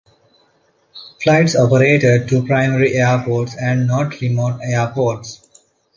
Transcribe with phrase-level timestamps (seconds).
[1.21, 5.47] Flights operated to primary airports and not remote airports.